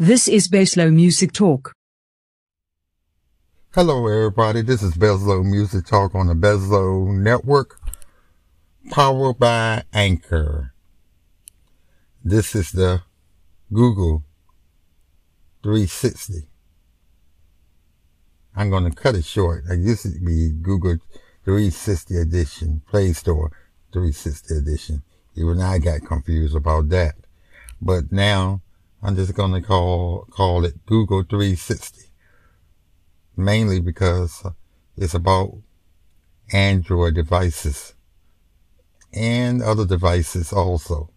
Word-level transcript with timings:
This 0.00 0.28
is 0.28 0.46
Beslow 0.46 0.94
Music 0.94 1.32
Talk. 1.32 1.72
Hello, 3.74 4.06
everybody. 4.06 4.62
This 4.62 4.80
is 4.80 4.94
Beslow 4.94 5.44
Music 5.44 5.86
Talk 5.86 6.14
on 6.14 6.28
the 6.28 6.34
Beslow 6.34 7.12
Network, 7.12 7.80
powered 8.92 9.40
by 9.40 9.82
Anchor. 9.92 10.72
This 12.22 12.54
is 12.54 12.70
the 12.70 13.02
Google 13.72 14.22
360. 15.64 16.46
I'm 18.54 18.70
going 18.70 18.88
to 18.88 18.94
cut 18.94 19.16
it 19.16 19.24
short. 19.24 19.64
I 19.68 19.74
used 19.74 20.02
to 20.02 20.10
be 20.24 20.50
Google 20.50 20.98
360 21.44 22.16
edition, 22.18 22.82
Play 22.88 23.12
Store 23.14 23.50
360 23.92 24.58
edition. 24.58 25.02
Even 25.34 25.60
I 25.60 25.78
got 25.78 26.06
confused 26.06 26.54
about 26.54 26.88
that. 26.90 27.16
But 27.82 28.12
now 28.12 28.62
I'm 29.02 29.14
just 29.14 29.34
going 29.34 29.52
to 29.52 29.60
call, 29.60 30.26
call 30.30 30.64
it 30.64 30.84
Google 30.86 31.22
360. 31.22 32.10
Mainly 33.36 33.80
because 33.80 34.44
it's 34.96 35.14
about 35.14 35.58
Android 36.52 37.14
devices 37.14 37.94
and 39.12 39.62
other 39.62 39.86
devices 39.86 40.52
also. 40.52 41.10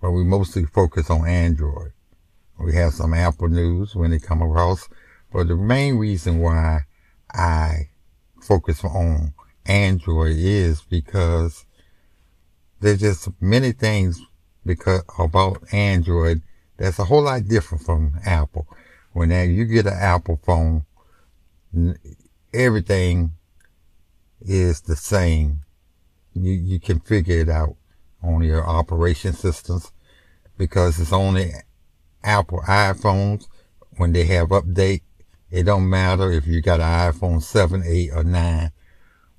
But 0.00 0.10
we 0.10 0.24
mostly 0.24 0.64
focus 0.64 1.08
on 1.08 1.26
Android. 1.26 1.92
We 2.58 2.74
have 2.74 2.94
some 2.94 3.14
Apple 3.14 3.48
news 3.48 3.94
when 3.94 4.10
they 4.10 4.18
come 4.18 4.42
across. 4.42 4.88
But 5.32 5.46
the 5.46 5.56
main 5.56 5.98
reason 5.98 6.40
why 6.40 6.80
I 7.32 7.90
focus 8.40 8.82
on 8.82 9.34
Android 9.66 10.36
is 10.36 10.82
because 10.82 11.64
there's 12.80 13.00
just 13.00 13.28
many 13.40 13.70
things 13.70 14.20
because 14.64 15.02
about 15.18 15.62
Android 15.72 16.42
that's 16.78 16.98
a 16.98 17.04
whole 17.04 17.22
lot 17.22 17.46
different 17.46 17.84
from 17.84 18.14
Apple. 18.24 18.66
When 19.12 19.30
you 19.30 19.64
get 19.64 19.86
an 19.86 19.98
Apple 19.98 20.40
phone, 20.44 20.84
everything 22.54 23.32
is 24.40 24.80
the 24.82 24.96
same. 24.96 25.60
You, 26.34 26.52
you 26.52 26.78
can 26.78 27.00
figure 27.00 27.38
it 27.38 27.48
out 27.48 27.76
on 28.22 28.42
your 28.42 28.64
operation 28.64 29.32
systems 29.32 29.92
because 30.56 31.00
it's 31.00 31.12
only 31.12 31.50
Apple 32.22 32.60
iPhones 32.60 33.48
when 33.96 34.12
they 34.12 34.24
have 34.24 34.48
update. 34.48 35.02
It 35.50 35.64
don't 35.64 35.88
matter 35.88 36.30
if 36.30 36.46
you 36.46 36.60
got 36.60 36.80
an 36.80 37.12
iPhone 37.12 37.42
7, 37.42 37.82
8, 37.84 38.10
or 38.14 38.22
9, 38.22 38.70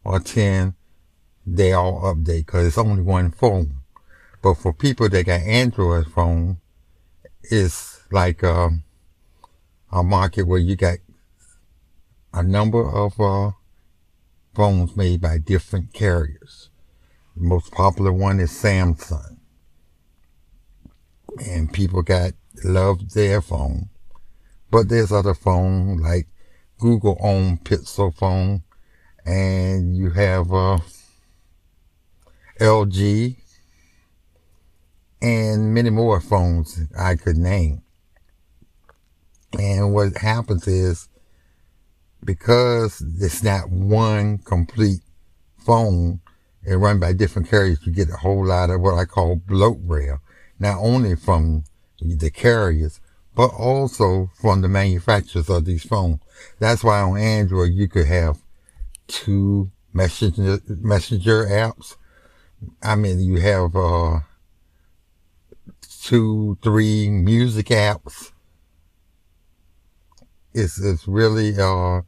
or 0.04 0.20
10. 0.20 0.74
They 1.46 1.72
all 1.72 2.02
update 2.02 2.46
because 2.48 2.68
it's 2.68 2.78
only 2.78 3.02
one 3.02 3.32
phone. 3.32 3.76
But 4.42 4.56
for 4.56 4.74
people 4.74 5.08
that 5.10 5.26
got 5.26 5.42
Android 5.42 6.08
phone, 6.08 6.58
is 7.44 8.02
like 8.12 8.44
um, 8.44 8.84
a 9.92 10.04
market 10.04 10.44
where 10.44 10.60
you 10.60 10.76
got 10.76 10.98
a 12.34 12.44
number 12.44 12.88
of 12.88 13.20
uh, 13.20 13.52
phones 14.54 14.96
made 14.96 15.22
by 15.22 15.38
different 15.38 15.94
carriers. 15.94 16.70
The 17.36 17.44
most 17.44 17.72
popular 17.72 18.12
one 18.12 18.40
is 18.40 18.52
Samsung. 18.52 19.38
And 21.46 21.72
people 21.72 22.02
got 22.02 22.34
love 22.64 23.14
their 23.14 23.42
phone. 23.42 23.90
But 24.72 24.90
there's 24.90 25.12
other 25.12 25.34
phones 25.34 26.02
like 26.02 26.28
Google 26.78 27.18
owned 27.22 27.64
Pixel 27.64 28.14
phone 28.14 28.64
and 29.26 29.96
you 29.96 30.12
have 30.12 30.52
uh, 30.54 30.80
LG 32.60 33.38
and 35.22 35.74
many 35.74 35.90
more 35.90 36.20
phones 36.22 36.80
I 36.98 37.16
could 37.16 37.38
name. 37.38 37.82
And 39.58 39.94
what 39.94 40.18
happens 40.18 40.68
is 40.68 41.10
because 42.24 43.02
it's 43.20 43.44
not 43.44 43.70
one 43.70 44.38
complete 44.40 45.02
phone 45.58 46.22
and 46.66 46.82
run 46.82 47.00
by 47.00 47.14
different 47.14 47.50
carriers, 47.50 47.80
you 47.86 47.94
get 47.94 48.10
a 48.10 48.18
whole 48.18 48.46
lot 48.46 48.70
of 48.70 48.82
what 48.82 48.96
I 48.96 49.06
call 49.06 49.38
bloatware, 49.38 50.20
not 50.60 50.78
only 50.80 51.16
from 51.16 51.64
the 52.02 52.30
carriers, 52.30 53.00
but 53.36 53.52
also 53.54 54.30
from 54.40 54.62
the 54.62 54.68
manufacturers 54.68 55.50
of 55.50 55.66
these 55.66 55.86
phones. 55.86 56.20
That's 56.60 56.84
why 56.84 57.02
on 57.02 57.18
Android 57.18 57.74
you 57.74 57.88
could 57.88 58.08
have 58.08 58.40
two 59.08 59.72
messenger 59.94 60.60
messenger 60.68 61.46
apps. 61.46 61.96
I 62.84 62.96
mean, 62.96 63.20
you 63.20 63.40
have 63.40 63.76
uh, 63.76 64.20
two, 66.10 66.58
three 66.64 67.08
music 67.08 67.68
apps. 67.68 68.32
It's, 70.56 70.84
it's 70.84 71.08
really, 71.08 71.54
uh, 71.56 72.02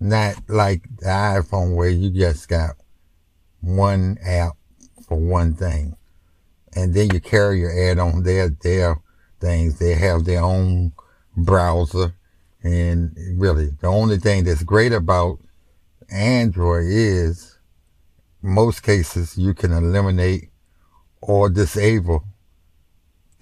not 0.00 0.36
like 0.48 0.84
the 0.96 1.04
iPhone 1.04 1.76
where 1.76 1.90
you 1.90 2.08
just 2.08 2.48
got 2.48 2.76
one 3.60 4.16
app 4.24 4.54
for 5.06 5.18
one 5.18 5.52
thing. 5.52 5.94
And 6.74 6.94
then 6.94 7.10
you 7.12 7.20
carry 7.20 7.60
your 7.60 7.90
add 7.90 7.98
on 7.98 8.22
their, 8.22 8.48
their 8.48 8.96
things. 9.40 9.78
They 9.78 9.92
have 9.92 10.24
their 10.24 10.42
own 10.42 10.92
browser. 11.36 12.14
And 12.62 13.14
really, 13.36 13.72
the 13.78 13.88
only 13.88 14.16
thing 14.16 14.44
that's 14.44 14.62
great 14.62 14.94
about 14.94 15.38
Android 16.10 16.86
is 16.86 17.58
most 18.40 18.82
cases 18.82 19.36
you 19.36 19.52
can 19.52 19.72
eliminate 19.72 20.48
or 21.20 21.50
disable 21.50 22.24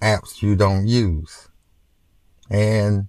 apps 0.01 0.41
you 0.41 0.55
don't 0.55 0.87
use. 0.87 1.49
And 2.49 3.07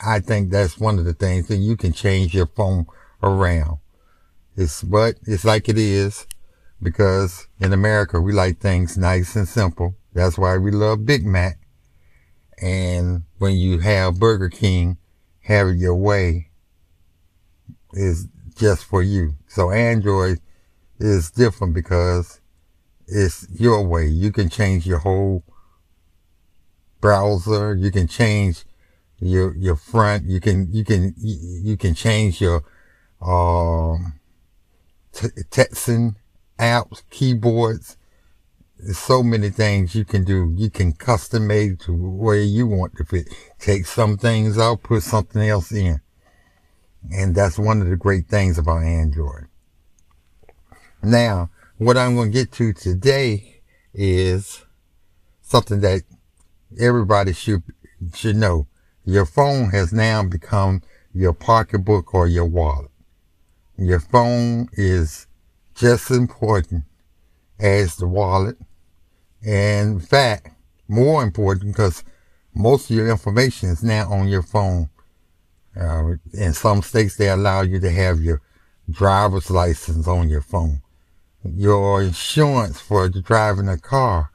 I 0.00 0.20
think 0.20 0.50
that's 0.50 0.78
one 0.78 0.98
of 0.98 1.04
the 1.04 1.14
things 1.14 1.48
that 1.48 1.56
you 1.56 1.76
can 1.76 1.92
change 1.92 2.34
your 2.34 2.46
phone 2.46 2.86
around. 3.22 3.78
It's 4.56 4.84
what 4.84 5.14
it's 5.26 5.44
like 5.44 5.68
it 5.68 5.78
is 5.78 6.26
because 6.82 7.46
in 7.60 7.72
America 7.72 8.20
we 8.20 8.32
like 8.32 8.58
things 8.58 8.98
nice 8.98 9.36
and 9.36 9.48
simple. 9.48 9.94
That's 10.12 10.36
why 10.36 10.58
we 10.58 10.70
love 10.70 11.06
Big 11.06 11.24
Mac. 11.24 11.58
And 12.60 13.22
when 13.38 13.56
you 13.56 13.78
have 13.78 14.20
Burger 14.20 14.48
King, 14.48 14.98
have 15.40 15.68
it 15.68 15.76
your 15.78 15.94
way 15.94 16.50
is 17.94 18.28
just 18.56 18.84
for 18.84 19.02
you. 19.02 19.34
So 19.48 19.70
Android 19.70 20.40
is 20.98 21.30
different 21.30 21.74
because 21.74 22.40
it's 23.06 23.46
your 23.50 23.82
way. 23.82 24.06
You 24.06 24.32
can 24.32 24.48
change 24.48 24.86
your 24.86 24.98
whole 24.98 25.44
browser. 27.02 27.74
You 27.74 27.90
can 27.90 28.08
change 28.08 28.64
your, 29.18 29.54
your 29.56 29.76
front. 29.76 30.24
You 30.24 30.40
can, 30.40 30.72
you 30.72 30.84
can, 30.84 31.14
you 31.18 31.76
can 31.76 31.94
change 31.94 32.40
your, 32.40 32.64
um, 33.20 34.14
t- 35.12 35.28
texting 35.50 36.16
apps, 36.58 37.02
keyboards. 37.10 37.98
There's 38.78 38.98
so 38.98 39.22
many 39.22 39.50
things 39.50 39.94
you 39.94 40.04
can 40.04 40.24
do. 40.24 40.52
You 40.56 40.70
can 40.70 40.92
custom 40.94 41.46
made 41.46 41.78
to 41.80 41.92
where 41.92 42.40
you 42.40 42.66
want 42.66 42.96
to 42.96 43.04
fit. 43.04 43.28
Take 43.58 43.86
some 43.86 44.16
things 44.16 44.58
out, 44.58 44.82
put 44.82 45.02
something 45.02 45.42
else 45.42 45.70
in. 45.70 46.00
And 47.12 47.34
that's 47.34 47.58
one 47.58 47.82
of 47.82 47.88
the 47.88 47.96
great 47.96 48.28
things 48.28 48.58
about 48.58 48.82
Android. 48.82 49.48
Now, 51.02 51.50
what 51.78 51.96
I'm 51.96 52.14
going 52.14 52.30
to 52.30 52.38
get 52.38 52.52
to 52.52 52.72
today 52.72 53.60
is 53.92 54.64
something 55.42 55.80
that 55.80 56.02
everybody 56.78 57.32
should 57.32 57.62
should 58.14 58.36
know 58.36 58.66
your 59.04 59.26
phone 59.26 59.70
has 59.70 59.92
now 59.92 60.22
become 60.22 60.82
your 61.12 61.32
pocketbook 61.32 62.14
or 62.14 62.26
your 62.26 62.44
wallet. 62.44 62.90
Your 63.76 64.00
phone 64.00 64.68
is 64.74 65.26
just 65.74 66.10
as 66.10 66.16
important 66.16 66.84
as 67.58 67.96
the 67.96 68.06
wallet. 68.06 68.56
And 69.44 69.94
in 69.94 70.00
fact, 70.00 70.50
more 70.88 71.22
important 71.22 71.74
because 71.74 72.04
most 72.54 72.90
of 72.90 72.96
your 72.96 73.10
information 73.10 73.70
is 73.70 73.82
now 73.82 74.10
on 74.10 74.28
your 74.28 74.42
phone. 74.42 74.88
Uh, 75.78 76.14
in 76.32 76.52
some 76.52 76.82
states, 76.82 77.16
they 77.16 77.28
allow 77.28 77.62
you 77.62 77.80
to 77.80 77.90
have 77.90 78.20
your 78.20 78.40
driver's 78.90 79.50
license 79.50 80.06
on 80.06 80.28
your 80.28 80.42
phone. 80.42 80.82
Your 81.44 82.02
insurance 82.02 82.80
for 82.80 83.08
driving 83.08 83.68
a 83.68 83.78
car 83.78 84.31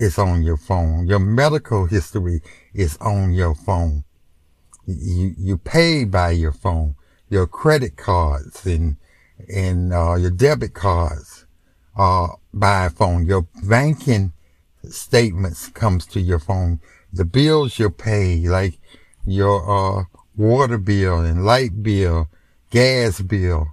is 0.00 0.18
on 0.18 0.42
your 0.42 0.56
phone. 0.56 1.06
Your 1.06 1.18
medical 1.18 1.86
history 1.86 2.40
is 2.74 2.96
on 2.98 3.32
your 3.32 3.54
phone. 3.54 4.04
You, 4.86 5.34
you 5.38 5.58
pay 5.58 6.04
by 6.04 6.30
your 6.30 6.52
phone. 6.52 6.96
Your 7.28 7.46
credit 7.46 7.96
cards 7.96 8.66
and, 8.66 8.96
and, 9.48 9.92
uh, 9.92 10.14
your 10.14 10.30
debit 10.30 10.74
cards 10.74 11.46
are 11.94 12.38
by 12.52 12.88
phone. 12.88 13.26
Your 13.26 13.46
banking 13.62 14.32
statements 14.88 15.68
comes 15.68 16.06
to 16.06 16.20
your 16.20 16.40
phone. 16.40 16.80
The 17.12 17.24
bills 17.24 17.78
you 17.78 17.90
pay, 17.90 18.48
like 18.48 18.78
your, 19.24 20.00
uh, 20.00 20.04
water 20.36 20.78
bill 20.78 21.20
and 21.20 21.44
light 21.44 21.82
bill, 21.82 22.28
gas 22.70 23.20
bill, 23.20 23.66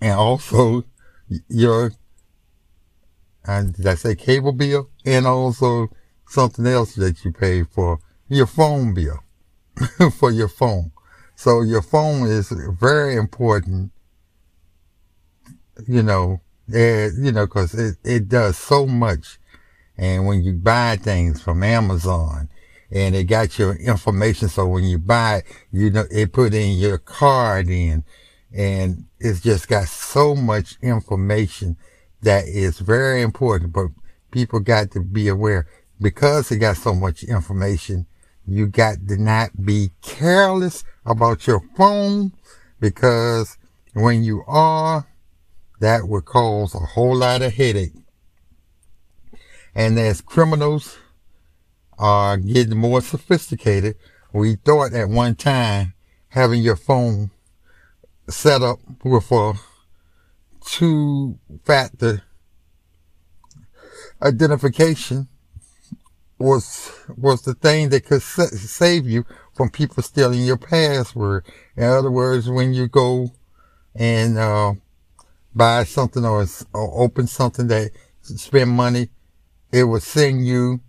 and 0.00 0.12
also 0.12 0.84
your 1.48 1.92
and 3.44 3.74
did 3.74 3.86
I 3.86 3.94
say 3.94 4.14
cable 4.14 4.52
bill? 4.52 4.89
And 5.04 5.26
also 5.26 5.88
something 6.28 6.66
else 6.66 6.94
that 6.94 7.24
you 7.24 7.32
pay 7.32 7.64
for 7.64 7.98
your 8.28 8.46
phone 8.46 8.94
bill 8.94 9.18
for 10.18 10.30
your 10.30 10.48
phone. 10.48 10.92
So 11.34 11.62
your 11.62 11.82
phone 11.82 12.26
is 12.26 12.50
very 12.78 13.16
important, 13.16 13.92
you 15.88 16.02
know, 16.02 16.40
it, 16.68 17.14
you 17.18 17.32
know, 17.32 17.46
cause 17.46 17.74
it, 17.74 17.96
it 18.04 18.28
does 18.28 18.58
so 18.58 18.86
much. 18.86 19.38
And 19.96 20.26
when 20.26 20.42
you 20.42 20.52
buy 20.52 20.96
things 20.96 21.42
from 21.42 21.62
Amazon 21.62 22.48
and 22.90 23.14
it 23.14 23.24
got 23.24 23.58
your 23.58 23.74
information. 23.76 24.48
So 24.48 24.66
when 24.66 24.84
you 24.84 24.98
buy 24.98 25.36
it, 25.36 25.44
you 25.72 25.90
know, 25.90 26.04
it 26.10 26.32
put 26.32 26.54
in 26.54 26.76
your 26.78 26.98
card 26.98 27.68
in 27.68 28.04
and 28.52 29.04
it's 29.18 29.40
just 29.40 29.68
got 29.68 29.88
so 29.88 30.34
much 30.34 30.76
information 30.82 31.76
that 32.22 32.46
is 32.46 32.80
very 32.80 33.22
important, 33.22 33.72
but 33.72 33.86
people 34.30 34.60
got 34.60 34.90
to 34.92 35.00
be 35.00 35.28
aware 35.28 35.66
because 36.00 36.48
they 36.48 36.56
got 36.56 36.76
so 36.76 36.94
much 36.94 37.22
information. 37.22 38.06
You 38.46 38.66
got 38.66 38.96
to 39.08 39.16
not 39.16 39.64
be 39.64 39.90
careless 40.02 40.84
about 41.04 41.46
your 41.46 41.60
phone 41.76 42.32
because 42.80 43.58
when 43.94 44.24
you 44.24 44.42
are, 44.46 45.06
that 45.80 46.08
would 46.08 46.24
cause 46.24 46.74
a 46.74 46.78
whole 46.78 47.16
lot 47.16 47.42
of 47.42 47.54
headache. 47.54 47.94
And 49.74 49.98
as 49.98 50.20
criminals 50.20 50.98
are 51.98 52.36
getting 52.36 52.78
more 52.78 53.00
sophisticated, 53.00 53.96
we 54.32 54.56
thought 54.56 54.92
at 54.92 55.08
one 55.08 55.34
time 55.34 55.94
having 56.28 56.62
your 56.62 56.76
phone 56.76 57.30
set 58.28 58.62
up 58.62 58.78
with 59.04 59.30
a 59.30 59.54
two 60.64 61.38
factor 61.64 62.22
identification 64.22 65.28
was 66.38 66.90
was 67.16 67.42
the 67.42 67.54
thing 67.54 67.90
that 67.90 68.06
could 68.06 68.22
sa- 68.22 68.46
save 68.46 69.06
you 69.06 69.24
from 69.54 69.70
people 69.70 70.02
stealing 70.02 70.44
your 70.44 70.56
password. 70.56 71.44
In 71.76 71.84
other 71.84 72.10
words, 72.10 72.48
when 72.48 72.72
you 72.72 72.88
go 72.88 73.30
and 73.94 74.38
uh, 74.38 74.72
buy 75.54 75.84
something 75.84 76.24
or, 76.24 76.46
or 76.72 77.02
open 77.02 77.26
something 77.26 77.66
that 77.68 77.90
spend 78.22 78.70
money, 78.70 79.10
it 79.70 79.84
will 79.84 80.00
send 80.00 80.46
you 80.46 80.80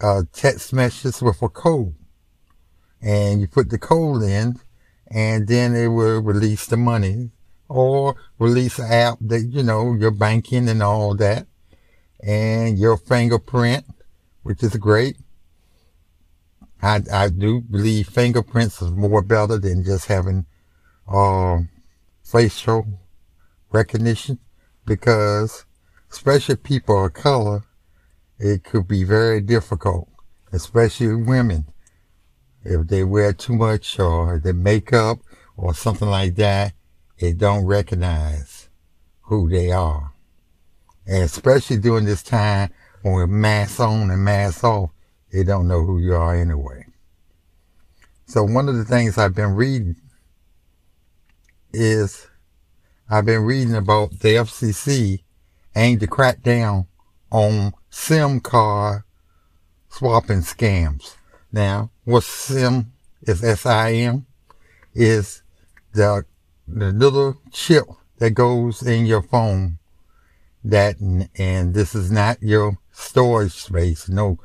uh, 0.00 0.22
text 0.32 0.72
messages 0.72 1.22
with 1.22 1.42
a 1.42 1.48
code, 1.48 1.94
and 3.00 3.40
you 3.40 3.46
put 3.46 3.70
the 3.70 3.78
code 3.78 4.22
in, 4.22 4.58
and 5.08 5.46
then 5.46 5.74
it 5.76 5.88
will 5.88 6.20
release 6.20 6.66
the 6.66 6.76
money 6.76 7.30
or 7.68 8.16
release 8.38 8.78
an 8.78 8.90
app 8.90 9.18
that 9.20 9.40
you 9.40 9.62
know 9.62 9.94
your 9.94 10.10
banking 10.10 10.68
and 10.68 10.82
all 10.82 11.14
that, 11.14 11.46
and 12.22 12.78
your 12.78 12.96
fingerprint 12.96 13.84
which 14.42 14.62
is 14.62 14.76
great. 14.76 15.16
I, 16.82 17.00
I 17.12 17.28
do 17.28 17.60
believe 17.60 18.08
fingerprints 18.08 18.82
is 18.82 18.90
more 18.90 19.22
better 19.22 19.58
than 19.58 19.84
just 19.84 20.06
having 20.06 20.46
uh, 21.08 21.60
facial 22.24 22.86
recognition 23.70 24.38
because 24.84 25.64
especially 26.10 26.56
people 26.56 27.04
of 27.04 27.12
color, 27.12 27.64
it 28.38 28.64
could 28.64 28.88
be 28.88 29.04
very 29.04 29.40
difficult, 29.40 30.08
especially 30.52 31.14
women. 31.14 31.66
If 32.64 32.88
they 32.88 33.04
wear 33.04 33.32
too 33.32 33.54
much 33.54 33.98
or 33.98 34.38
their 34.38 34.52
makeup 34.52 35.18
or 35.56 35.74
something 35.74 36.08
like 36.08 36.34
that, 36.36 36.74
they 37.20 37.32
don't 37.32 37.64
recognize 37.64 38.68
who 39.22 39.48
they 39.48 39.70
are. 39.70 40.11
And 41.06 41.24
especially 41.24 41.78
during 41.78 42.04
this 42.04 42.22
time 42.22 42.70
when 43.02 43.14
we're 43.14 43.26
mass 43.26 43.80
on 43.80 44.10
and 44.10 44.24
mass 44.24 44.62
off, 44.62 44.90
they 45.32 45.42
don't 45.42 45.68
know 45.68 45.84
who 45.84 45.98
you 45.98 46.14
are 46.14 46.34
anyway. 46.34 46.86
So 48.26 48.44
one 48.44 48.68
of 48.68 48.76
the 48.76 48.84
things 48.84 49.18
I've 49.18 49.34
been 49.34 49.54
reading 49.54 49.96
is 51.72 52.26
I've 53.10 53.26
been 53.26 53.42
reading 53.42 53.74
about 53.74 54.10
the 54.20 54.36
FCC 54.36 55.22
aimed 55.74 56.00
to 56.00 56.06
crack 56.06 56.42
down 56.42 56.86
on 57.30 57.72
SIM 57.90 58.40
card 58.40 59.02
swapping 59.88 60.40
scams. 60.40 61.16
Now, 61.50 61.90
what 62.04 62.24
SIM 62.24 62.92
is 63.22 63.44
S-I-M 63.44 64.26
is 64.94 65.42
the, 65.92 66.24
the 66.66 66.92
little 66.92 67.38
chip 67.50 67.84
that 68.18 68.30
goes 68.30 68.82
in 68.82 69.06
your 69.06 69.22
phone 69.22 69.78
that, 70.64 70.96
and 71.38 71.74
this 71.74 71.94
is 71.94 72.10
not 72.10 72.42
your 72.42 72.78
storage 72.92 73.52
space, 73.52 74.08
no 74.08 74.38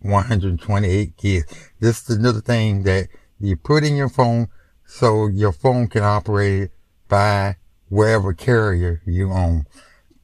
128 0.00 1.16
gigs. 1.16 1.70
This 1.78 2.08
is 2.08 2.16
another 2.16 2.40
thing 2.40 2.82
that 2.84 3.08
you 3.38 3.56
put 3.56 3.84
in 3.84 3.96
your 3.96 4.08
phone 4.08 4.48
so 4.86 5.28
your 5.28 5.52
phone 5.52 5.88
can 5.88 6.02
operate 6.02 6.70
by 7.08 7.56
wherever 7.88 8.32
carrier 8.32 9.02
you 9.06 9.30
own, 9.30 9.66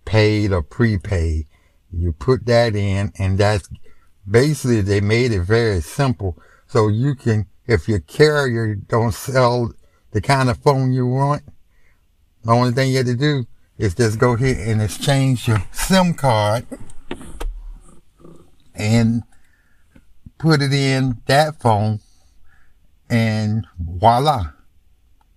paid 0.04 0.52
or 0.52 0.62
prepaid. 0.62 1.46
You 1.92 2.12
put 2.12 2.46
that 2.46 2.74
in 2.74 3.12
and 3.18 3.38
that's 3.38 3.68
basically 4.28 4.80
they 4.80 5.00
made 5.00 5.32
it 5.32 5.42
very 5.42 5.80
simple. 5.80 6.36
So 6.66 6.88
you 6.88 7.14
can, 7.14 7.46
if 7.66 7.88
your 7.88 8.00
carrier 8.00 8.74
don't 8.74 9.14
sell 9.14 9.72
the 10.12 10.20
kind 10.20 10.50
of 10.50 10.58
phone 10.58 10.92
you 10.92 11.06
want, 11.06 11.42
the 12.44 12.52
only 12.52 12.72
thing 12.72 12.90
you 12.90 12.98
have 12.98 13.06
to 13.06 13.14
do 13.14 13.46
is 13.78 13.94
just 13.94 14.18
go 14.18 14.36
here 14.36 14.56
and 14.58 14.80
exchange 14.80 15.48
your 15.48 15.62
SIM 15.72 16.14
card 16.14 16.66
and 18.74 19.22
put 20.38 20.62
it 20.62 20.72
in 20.72 21.20
that 21.26 21.60
phone 21.60 22.00
and 23.08 23.66
voila. 23.78 24.52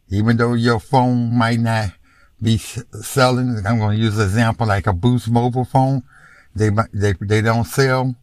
Even 0.09 0.37
though 0.37 0.53
your 0.53 0.79
phone 0.79 1.37
might 1.37 1.59
not 1.59 1.91
be 2.41 2.57
selling, 2.57 3.61
I'm 3.65 3.79
going 3.79 3.97
to 3.97 4.03
use 4.03 4.17
an 4.17 4.25
example 4.25 4.67
like 4.67 4.87
a 4.87 4.93
Boost 4.93 5.29
mobile 5.29 5.65
phone. 5.65 6.03
They, 6.55 6.69
they, 6.93 7.13
they 7.21 7.41
don't 7.41 7.65
sell 7.65 8.15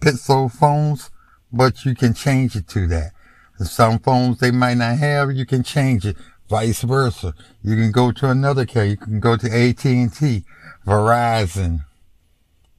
Pixel 0.00 0.50
phones, 0.50 1.10
but 1.52 1.84
you 1.84 1.94
can 1.94 2.14
change 2.14 2.56
it 2.56 2.66
to 2.68 2.86
that. 2.88 3.12
Some 3.58 3.98
phones 3.98 4.38
they 4.38 4.50
might 4.50 4.76
not 4.76 4.98
have, 4.98 5.32
you 5.32 5.44
can 5.44 5.62
change 5.62 6.06
it. 6.06 6.16
Vice 6.48 6.82
versa. 6.82 7.34
You 7.62 7.76
can 7.76 7.92
go 7.92 8.12
to 8.12 8.30
another 8.30 8.64
carrier. 8.64 8.90
You 8.90 8.96
can 8.96 9.20
go 9.20 9.36
to 9.36 9.46
AT&T, 9.46 10.44
Verizon, 10.86 11.84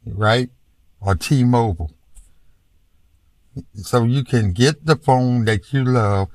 right? 0.05 0.49
or 1.01 1.15
T-Mobile. 1.15 1.91
So 3.75 4.03
you 4.03 4.23
can 4.23 4.53
get 4.53 4.85
the 4.85 4.95
phone 4.95 5.45
that 5.45 5.73
you 5.73 5.83
love, 5.83 6.29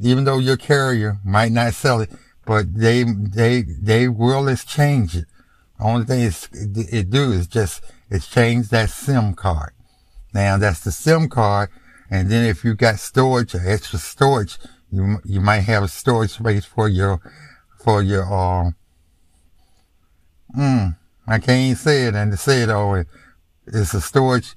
even 0.00 0.24
though 0.24 0.38
your 0.38 0.56
carrier 0.56 1.18
might 1.24 1.52
not 1.52 1.74
sell 1.74 2.00
it, 2.00 2.10
but 2.46 2.74
they, 2.74 3.04
they, 3.04 3.62
they 3.62 4.08
will 4.08 4.48
exchange 4.48 5.16
it. 5.16 5.26
The 5.78 5.84
only 5.84 6.06
thing 6.06 6.32
it 6.90 7.10
do 7.10 7.32
is 7.32 7.46
just 7.46 7.84
exchange 8.10 8.68
that 8.70 8.90
SIM 8.90 9.34
card. 9.34 9.72
Now 10.32 10.56
that's 10.56 10.80
the 10.80 10.90
SIM 10.92 11.28
card. 11.28 11.70
And 12.10 12.30
then 12.30 12.46
if 12.46 12.64
you 12.64 12.74
got 12.74 12.98
storage 12.98 13.54
or 13.54 13.60
extra 13.68 13.98
storage, 13.98 14.58
you, 14.90 15.18
you 15.24 15.40
might 15.40 15.60
have 15.60 15.90
storage 15.90 16.30
space 16.30 16.64
for 16.64 16.88
your, 16.88 17.20
for 17.82 18.02
your, 18.02 18.24
um, 18.24 18.74
mm, 20.56 20.96
I 21.26 21.38
can't 21.38 21.76
say 21.76 22.06
it 22.06 22.14
and 22.14 22.32
to 22.32 22.36
say 22.36 22.62
it 22.62 22.70
all 22.70 23.04
it's 23.72 23.94
a 23.94 24.00
storage, 24.00 24.54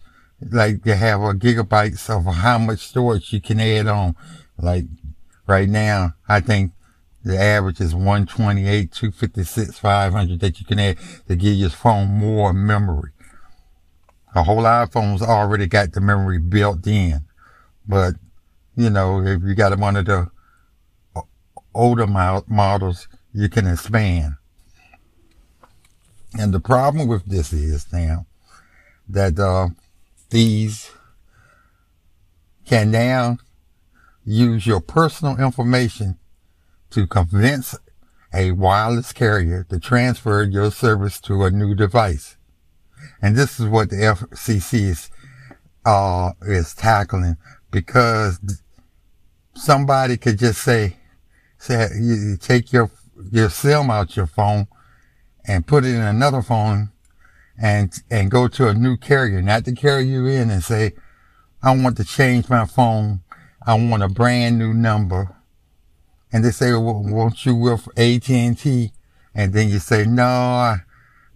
like 0.52 0.86
you 0.86 0.94
have 0.94 1.22
a 1.22 1.34
gigabytes 1.34 2.10
of 2.10 2.34
how 2.34 2.58
much 2.58 2.80
storage 2.80 3.34
you 3.34 3.42
can 3.42 3.60
add 3.60 3.88
on. 3.88 4.16
Like 4.58 4.86
right 5.48 5.70
now, 5.70 6.14
I 6.28 6.40
think 6.40 6.72
the 7.24 7.40
average 7.40 7.80
is 7.80 7.94
128, 7.94 8.92
256, 8.92 9.78
500 9.80 10.40
that 10.40 10.60
you 10.60 10.66
can 10.66 10.80
add 10.80 10.98
to 11.28 11.36
give 11.36 11.54
your 11.54 11.70
phone 11.70 12.08
more 12.08 12.54
memory. 12.54 13.12
A 14.34 14.44
whole 14.44 14.62
lot 14.62 14.84
of 14.84 14.92
phones 14.94 15.22
already 15.22 15.68
got 15.68 15.92
the 15.92 16.02
memory 16.02 16.40
built 16.40 16.88
in, 16.88 17.22
but 17.88 18.16
you 18.76 18.90
know, 18.90 19.22
if 19.22 19.42
you 19.44 19.56
got 19.56 19.78
one 19.78 19.96
of 19.96 20.06
the 20.06 20.30
older 21.74 22.08
models, 22.08 23.08
you 23.34 23.50
can 23.50 23.68
expand. 23.68 24.34
And 26.38 26.54
the 26.54 26.60
problem 26.60 27.08
with 27.08 27.26
this 27.26 27.52
is 27.52 27.92
now, 27.92 28.26
that 29.10 29.38
uh, 29.38 29.70
these 30.30 30.90
can 32.66 32.92
now 32.92 33.38
use 34.24 34.66
your 34.66 34.80
personal 34.80 35.38
information 35.38 36.18
to 36.92 37.08
convince 37.08 37.76
a 38.34 38.52
wireless 38.52 39.12
carrier 39.12 39.66
to 39.70 39.80
transfer 39.80 40.44
your 40.44 40.72
service 40.72 41.20
to 41.20 41.44
a 41.44 41.52
new 41.52 41.76
device. 41.76 42.38
And 43.22 43.36
this 43.36 43.60
is 43.60 43.68
what 43.68 43.90
the 43.90 43.98
FCC 43.98 44.74
is, 44.90 45.10
uh, 45.86 46.32
is 46.44 46.74
tackling 46.74 47.36
because 47.72 48.40
somebody 49.56 50.18
could 50.18 50.38
just 50.38 50.62
say, 50.62 50.98
say, 51.58 51.88
you 52.00 52.38
take 52.38 52.72
your, 52.72 52.92
your 53.32 53.50
SIM 53.50 53.90
out 53.90 54.16
your 54.16 54.28
phone 54.28 54.68
and 55.48 55.66
put 55.66 55.86
it 55.86 55.96
in 55.96 56.02
another 56.02 56.42
phone 56.42 56.92
and, 57.62 57.94
and 58.10 58.30
go 58.30 58.48
to 58.48 58.68
a 58.68 58.74
new 58.74 58.98
carrier, 58.98 59.42
not 59.42 59.66
to 59.66 59.74
carry 59.74 60.04
you 60.04 60.28
in 60.28 60.50
and 60.50 60.64
say, 60.64 60.94
I 61.64 61.76
want 61.76 61.98
to 61.98 62.04
change 62.04 62.50
my 62.50 62.66
phone. 62.66 63.22
I 63.66 63.76
want 63.76 64.04
a 64.04 64.10
brand 64.10 64.58
new 64.58 64.74
number. 64.74 65.36
And 66.34 66.44
they 66.44 66.52
say, 66.52 66.72
well, 66.72 67.04
won't 67.06 67.46
you 67.46 67.56
with 67.56 67.88
AT&T? 67.98 68.92
And 69.36 69.54
then 69.54 69.70
you 69.70 69.80
say, 69.80 70.06
no, 70.06 70.24
I, 70.24 70.78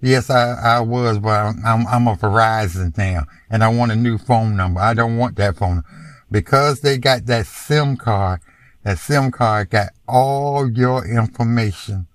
yes, 0.01 0.29
I, 0.29 0.53
I 0.53 0.79
was, 0.79 1.19
but 1.19 1.55
I'm, 1.63 1.85
I'm 1.87 2.07
a 2.07 2.15
Verizon 2.15 2.97
now 2.97 3.23
and 3.49 3.63
I 3.63 3.67
want 3.67 3.91
a 3.91 3.95
new 3.95 4.17
phone 4.17 4.55
number. 4.55 4.79
I 4.81 4.93
don't 4.93 5.17
want 5.17 5.35
that 5.35 5.57
phone 5.57 5.83
because 6.31 6.81
they 6.81 6.97
got 6.97 7.25
that 7.25 7.47
SIM 7.47 7.97
card. 7.97 8.41
That 8.83 8.99
SIM 8.99 9.31
card 9.31 9.69
got 9.71 9.89
all 10.07 10.69
your 10.69 11.05
information 11.05 12.07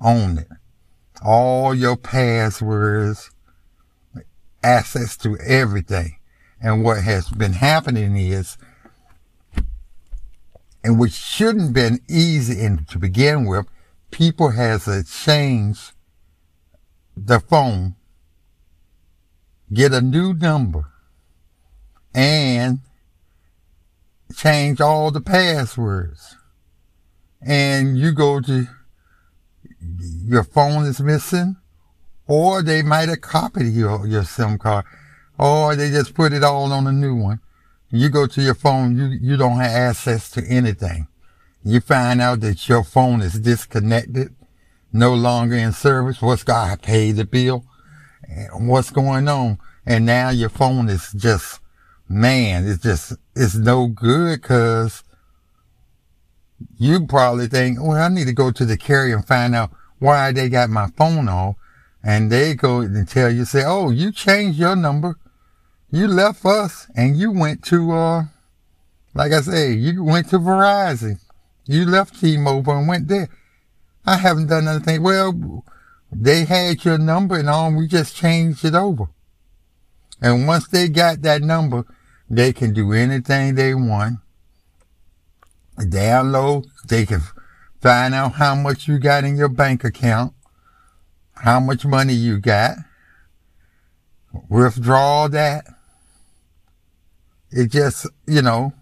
on 0.00 0.38
it, 0.38 0.48
all 1.24 1.74
your 1.74 1.96
passwords, 1.96 3.30
access 4.62 5.16
to 5.18 5.38
everything. 5.38 6.16
And 6.60 6.82
what 6.84 7.02
has 7.02 7.28
been 7.28 7.52
happening 7.52 8.16
is, 8.16 8.56
and 10.82 10.98
which 10.98 11.12
shouldn't 11.12 11.72
been 11.72 12.00
easy 12.08 12.60
in, 12.60 12.84
to 12.86 12.98
begin 12.98 13.46
with, 13.46 13.66
people 14.10 14.50
has 14.50 14.84
to 14.84 15.04
change 15.04 15.92
the 17.16 17.40
phone, 17.40 17.94
get 19.72 19.92
a 19.92 20.00
new 20.00 20.34
number, 20.34 20.86
and 22.14 22.80
change 24.36 24.80
all 24.80 25.10
the 25.10 25.20
passwords. 25.20 26.36
And 27.40 27.98
you 27.98 28.12
go 28.12 28.40
to 28.40 28.66
your 30.24 30.44
phone 30.44 30.86
is 30.86 31.00
missing, 31.00 31.56
or 32.26 32.62
they 32.62 32.82
might 32.82 33.08
have 33.08 33.20
copied 33.20 33.72
your, 33.72 34.06
your 34.06 34.24
SIM 34.24 34.58
card 34.58 34.84
or 35.38 35.74
they 35.76 35.90
just 35.90 36.14
put 36.14 36.32
it 36.32 36.44
all 36.44 36.72
on 36.72 36.86
a 36.86 36.92
new 36.92 37.14
one. 37.14 37.40
You 37.90 38.08
go 38.08 38.26
to 38.26 38.42
your 38.42 38.54
phone, 38.54 38.96
you, 38.96 39.18
you 39.20 39.36
don't 39.36 39.58
have 39.58 39.70
access 39.70 40.30
to 40.30 40.44
anything. 40.44 41.06
You 41.64 41.80
find 41.80 42.20
out 42.20 42.40
that 42.40 42.68
your 42.68 42.84
phone 42.84 43.20
is 43.22 43.40
disconnected, 43.40 44.34
no 44.92 45.14
longer 45.14 45.54
in 45.54 45.72
service. 45.72 46.20
What's 46.20 46.42
God 46.42 46.82
paid 46.82 47.16
the 47.16 47.24
bill? 47.24 47.64
What's 48.54 48.90
going 48.90 49.28
on? 49.28 49.58
And 49.86 50.06
now 50.06 50.30
your 50.30 50.48
phone 50.48 50.88
is 50.88 51.12
just, 51.12 51.60
man, 52.08 52.66
it's 52.66 52.82
just, 52.82 53.14
it's 53.34 53.54
no 53.54 53.86
good 53.86 54.42
cause 54.42 55.02
you 56.78 57.06
probably 57.06 57.46
think, 57.46 57.78
well, 57.80 58.00
I 58.02 58.08
need 58.08 58.26
to 58.26 58.32
go 58.32 58.50
to 58.50 58.64
the 58.64 58.76
carrier 58.76 59.16
and 59.16 59.26
find 59.26 59.54
out 59.54 59.70
why 59.98 60.32
they 60.32 60.48
got 60.48 60.70
my 60.70 60.88
phone 60.96 61.28
off. 61.28 61.56
And 62.02 62.30
they 62.30 62.54
go 62.54 62.80
and 62.80 63.08
tell 63.08 63.30
you, 63.30 63.44
say, 63.44 63.64
oh, 63.64 63.90
you 63.90 64.12
changed 64.12 64.58
your 64.58 64.76
number 64.76 65.16
you 65.94 66.08
left 66.08 66.44
us 66.44 66.88
and 66.96 67.16
you 67.16 67.30
went 67.30 67.62
to, 67.66 67.92
uh, 67.92 68.24
like 69.14 69.30
I 69.30 69.40
say, 69.42 69.72
you 69.72 70.02
went 70.02 70.28
to 70.30 70.40
Verizon. 70.40 71.20
You 71.66 71.86
left 71.86 72.18
T-Mobile 72.20 72.78
and 72.78 72.88
went 72.88 73.06
there. 73.06 73.28
I 74.04 74.16
haven't 74.16 74.48
done 74.48 74.66
anything. 74.66 75.04
Well, 75.04 75.64
they 76.10 76.46
had 76.46 76.84
your 76.84 76.98
number 76.98 77.38
and 77.38 77.48
all. 77.48 77.72
We 77.72 77.86
just 77.86 78.16
changed 78.16 78.64
it 78.64 78.74
over. 78.74 79.04
And 80.20 80.46
once 80.46 80.68
they 80.68 80.88
got 80.88 81.22
that 81.22 81.42
number, 81.42 81.84
they 82.30 82.52
can 82.52 82.72
do 82.72 82.92
anything 82.92 83.54
they 83.54 83.74
want. 83.74 84.18
Download. 85.78 86.66
They 86.86 87.04
can 87.04 87.20
find 87.80 88.14
out 88.14 88.34
how 88.34 88.54
much 88.54 88.88
you 88.88 88.98
got 88.98 89.24
in 89.24 89.36
your 89.36 89.48
bank 89.48 89.84
account, 89.84 90.32
how 91.34 91.60
much 91.60 91.84
money 91.84 92.14
you 92.14 92.38
got, 92.38 92.76
withdraw 94.48 95.28
that, 95.28 95.66
it 97.50 97.70
just, 97.70 98.06
you 98.26 98.42
know, 98.42 98.72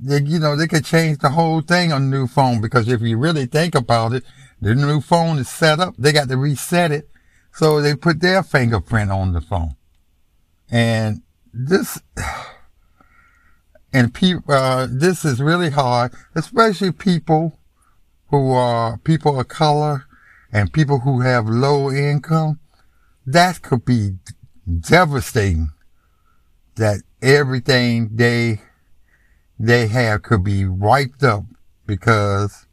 they, 0.00 0.22
you 0.22 0.38
know, 0.38 0.56
they 0.56 0.66
could 0.66 0.84
change 0.84 1.18
the 1.18 1.30
whole 1.30 1.60
thing 1.60 1.92
on 1.92 2.10
the 2.10 2.16
new 2.16 2.26
phone 2.26 2.60
because 2.60 2.88
if 2.88 3.02
you 3.02 3.18
really 3.18 3.46
think 3.46 3.74
about 3.74 4.12
it, 4.12 4.24
the 4.60 4.74
new 4.74 5.00
phone 5.00 5.38
is 5.38 5.48
set 5.48 5.80
up. 5.80 5.94
They 5.98 6.12
got 6.12 6.28
to 6.28 6.36
reset 6.36 6.92
it. 6.92 7.08
So 7.52 7.80
they 7.80 7.94
put 7.94 8.20
their 8.20 8.42
fingerprint 8.42 9.10
on 9.10 9.32
the 9.32 9.40
phone. 9.40 9.76
And 10.70 11.22
this, 11.52 12.00
and 13.92 14.12
people, 14.12 14.52
uh, 14.52 14.86
this 14.90 15.24
is 15.24 15.40
really 15.40 15.70
hard, 15.70 16.12
especially 16.34 16.92
people 16.92 17.58
who 18.28 18.50
are 18.52 18.98
people 18.98 19.38
of 19.38 19.48
color 19.48 20.06
and 20.52 20.72
people 20.72 21.00
who 21.00 21.20
have 21.20 21.48
low 21.48 21.90
income. 21.90 22.60
That 23.24 23.62
could 23.62 23.84
be 23.84 24.16
devastating 24.80 25.70
that 26.76 27.02
everything 27.22 28.10
they 28.14 28.60
they 29.58 29.86
have 29.88 30.22
could 30.22 30.44
be 30.44 30.66
wiped 30.66 31.22
up 31.22 31.44
because 31.86 32.66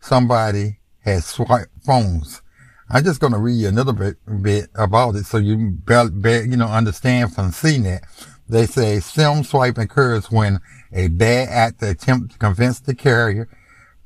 somebody 0.00 0.78
has 1.00 1.26
swiped 1.26 1.70
phones. 1.84 2.42
I'm 2.88 3.02
just 3.02 3.20
going 3.20 3.32
to 3.32 3.38
read 3.38 3.60
you 3.60 3.68
a 3.68 3.72
little 3.72 3.92
bit, 3.92 4.16
bit 4.42 4.70
about 4.76 5.16
it 5.16 5.26
so 5.26 5.38
you 5.38 5.56
be, 5.70 6.08
be, 6.20 6.30
you 6.48 6.56
know 6.56 6.66
understand 6.66 7.34
from 7.34 7.50
CNET. 7.50 8.00
They 8.48 8.66
say 8.66 9.00
SIM 9.00 9.42
swipe 9.42 9.76
occurs 9.76 10.30
when 10.30 10.60
a 10.92 11.08
bad 11.08 11.48
actor 11.48 11.86
attempts 11.86 12.34
to 12.34 12.38
convince 12.38 12.78
the 12.78 12.94
carrier 12.94 13.48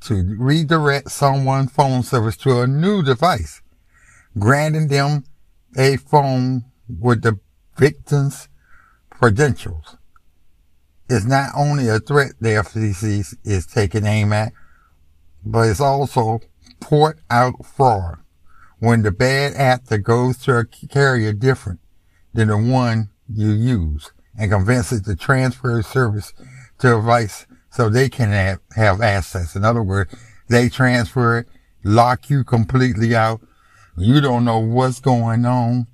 to 0.01 0.35
redirect 0.39 1.11
someone's 1.11 1.71
phone 1.71 2.01
service 2.01 2.35
to 2.37 2.61
a 2.61 2.67
new 2.67 3.03
device, 3.03 3.61
granting 4.39 4.87
them 4.87 5.25
a 5.77 5.97
phone 5.97 6.65
with 6.89 7.21
the 7.21 7.39
victim's 7.77 8.49
credentials 9.11 9.95
It's 11.07 11.25
not 11.25 11.51
only 11.55 11.87
a 11.87 11.99
threat 11.99 12.31
the 12.41 12.49
FCC 12.49 13.35
is 13.43 13.67
taking 13.67 14.07
aim 14.07 14.33
at, 14.33 14.53
but 15.45 15.69
it's 15.69 15.79
also 15.79 16.39
port 16.79 17.19
out 17.29 17.63
fraud 17.63 18.20
when 18.81 19.03
the 19.03 19.11
bad 19.11 19.53
actor 19.53 19.99
goes 19.99 20.39
to 20.39 20.57
a 20.57 20.65
carrier 20.65 21.31
different 21.33 21.79
than 22.33 22.47
the 22.47 22.57
one 22.57 23.11
you 23.29 23.51
use 23.51 24.11
and 24.37 24.49
convinces 24.49 25.03
the 25.03 25.15
transfer 25.15 25.83
service 25.83 26.33
to 26.79 26.87
a 26.87 26.95
device 26.95 27.45
so 27.69 27.89
they 27.89 28.09
can 28.09 28.31
have, 28.31 28.59
have 28.75 28.99
access. 28.99 29.55
In 29.55 29.63
other 29.63 29.83
words, 29.83 30.11
they 30.49 30.67
transfer 30.67 31.37
it, 31.37 31.47
lock 31.83 32.27
you 32.31 32.43
completely 32.43 33.15
out. 33.15 33.41
You 33.97 34.19
don't 34.19 34.45
know 34.45 34.57
what's 34.57 34.99
going 34.99 35.45
on. 35.45 35.85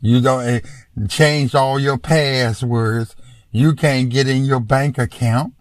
You 0.00 0.20
don't 0.20 0.44
eh, 0.44 0.60
change 1.08 1.54
all 1.54 1.78
your 1.78 1.96
passwords. 1.96 3.14
You 3.52 3.72
can't 3.76 4.10
get 4.10 4.28
in 4.28 4.44
your 4.44 4.60
bank 4.60 4.98
account. 4.98 5.54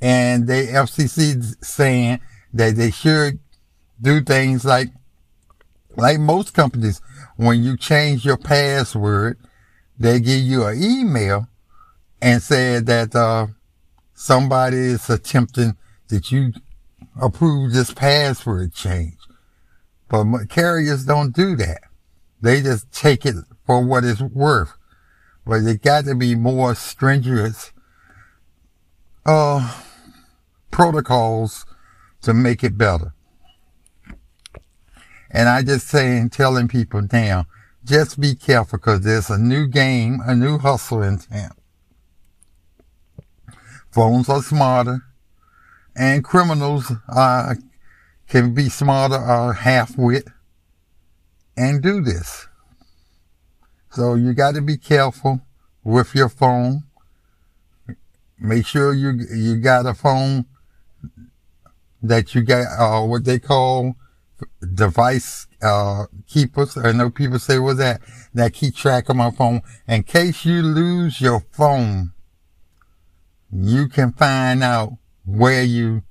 And 0.00 0.46
the 0.46 0.66
FCC 0.72 1.62
saying 1.62 2.20
that 2.54 2.76
they 2.76 2.90
should 2.90 3.38
do 4.00 4.22
things 4.22 4.64
like, 4.64 4.88
like 5.98 6.18
most 6.18 6.54
companies, 6.54 7.00
when 7.36 7.62
you 7.62 7.76
change 7.76 8.24
your 8.24 8.38
password, 8.38 9.38
they 9.98 10.20
give 10.20 10.40
you 10.40 10.64
an 10.64 10.82
email 10.82 11.48
and 12.22 12.42
say 12.42 12.80
that, 12.80 13.14
uh, 13.14 13.48
somebody 14.14 14.76
is 14.76 15.08
attempting 15.08 15.76
that 16.08 16.32
you 16.32 16.52
approve 17.20 17.72
this 17.72 17.92
password 17.94 18.74
change. 18.74 19.16
But 20.08 20.46
carriers 20.48 21.04
don't 21.04 21.34
do 21.34 21.54
that. 21.56 21.82
They 22.40 22.60
just 22.62 22.90
take 22.92 23.24
it 23.24 23.36
for 23.66 23.84
what 23.84 24.04
it's 24.04 24.20
worth. 24.20 24.72
But 25.46 25.62
it 25.62 25.82
got 25.82 26.04
to 26.06 26.14
be 26.14 26.34
more 26.34 26.74
stringent 26.74 27.72
uh, 29.24 29.82
protocols 30.70 31.64
to 32.22 32.34
make 32.34 32.64
it 32.64 32.76
better. 32.76 33.14
And 35.30 35.48
I 35.48 35.62
just 35.62 35.88
saying, 35.88 36.30
telling 36.30 36.68
people 36.68 37.06
now, 37.12 37.46
just 37.84 38.20
be 38.20 38.34
careful 38.34 38.78
because 38.78 39.00
there's 39.02 39.30
a 39.30 39.38
new 39.38 39.66
game, 39.66 40.20
a 40.24 40.34
new 40.34 40.58
hustle 40.58 41.02
in 41.02 41.18
town. 41.18 41.52
Phones 43.90 44.28
are 44.28 44.42
smarter 44.42 45.02
and 45.96 46.22
criminals 46.22 46.92
uh, 47.08 47.54
can 48.28 48.54
be 48.54 48.68
smarter 48.68 49.16
or 49.16 49.52
half-wit 49.54 50.28
and 51.56 51.82
do 51.82 52.00
this. 52.00 52.46
So 53.90 54.14
you 54.14 54.32
got 54.34 54.54
to 54.54 54.60
be 54.60 54.76
careful 54.76 55.40
with 55.82 56.14
your 56.14 56.28
phone. 56.28 56.84
Make 58.38 58.66
sure 58.66 58.94
you 58.94 59.10
you 59.34 59.56
got 59.56 59.86
a 59.86 59.94
phone 59.94 60.46
that 62.02 62.34
you 62.34 62.42
got 62.42 62.66
uh, 62.78 63.04
what 63.04 63.24
they 63.24 63.40
call 63.40 63.96
device 64.74 65.46
uh, 65.62 66.06
keepers. 66.26 66.76
I 66.76 66.92
know 66.92 67.10
people 67.10 67.38
say, 67.38 67.58
"What's 67.58 67.78
that?" 67.78 68.00
That 68.34 68.52
keep 68.52 68.76
track 68.76 69.08
of 69.08 69.16
my 69.16 69.30
phone 69.30 69.62
in 69.86 70.02
case 70.02 70.44
you 70.44 70.62
lose 70.62 71.20
your 71.20 71.40
phone. 71.50 72.12
You 73.50 73.88
can 73.88 74.12
find 74.12 74.62
out 74.62 74.92
where 75.24 75.62
you 75.62 76.02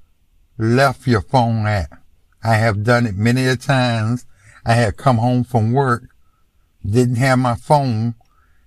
left 0.58 1.08
your 1.08 1.22
phone 1.22 1.68
at. 1.68 1.90
I 2.44 2.56
have 2.56 2.84
done 2.84 3.06
it 3.06 3.16
many 3.16 3.46
a 3.46 3.56
times 3.56 4.26
I 4.66 4.74
had 4.74 4.98
come 4.98 5.18
home 5.18 5.44
from 5.44 5.72
work, 5.72 6.10
didn't 6.86 7.16
have 7.16 7.40
my 7.40 7.56
phone. 7.56 8.16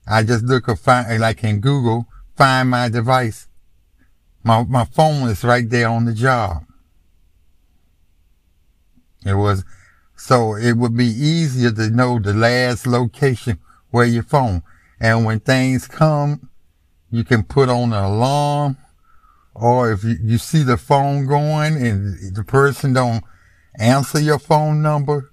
I 0.07 0.23
just 0.23 0.45
look 0.45 0.69
up 0.69 0.79
find 0.79 1.21
like 1.21 1.45
in 1.45 1.61
Google, 1.61 2.07
find 2.37 2.71
my 2.71 2.89
device. 2.89 3.49
My 4.43 4.65
my 4.65 4.85
phone 4.87 5.29
is 5.29 5.45
right 5.45 5.69
there 5.69 5.89
on 5.89 6.07
the 6.07 6.15
job. 6.15 6.65
It 9.25 9.35
was 9.35 9.65
so 10.17 10.55
it 10.55 10.77
would 10.77 10.97
be 10.97 11.07
easier 11.07 11.71
to 11.73 11.89
know 11.91 12.19
the 12.19 12.35
last 12.35 12.87
location 12.87 13.59
where 13.91 14.05
your 14.05 14.23
phone. 14.23 14.63
And 15.01 15.25
when 15.25 15.41
things 15.41 15.89
come, 15.89 16.51
you 17.11 17.25
can 17.25 17.43
put 17.43 17.69
on 17.69 17.93
an 17.93 18.05
alarm 18.05 18.77
or 19.55 19.93
if 19.93 20.05
you, 20.05 20.17
you 20.23 20.39
see 20.39 20.63
the 20.63 20.77
phone 20.77 21.27
going 21.27 21.75
and 21.77 22.35
the 22.35 22.45
person 22.45 22.93
don't 22.93 23.25
answer 23.79 24.21
your 24.21 24.39
phone 24.39 24.83
number, 24.83 25.33